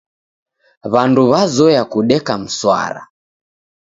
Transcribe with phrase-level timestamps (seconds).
[0.93, 3.01] W'andu w'azoya kudeka mswara.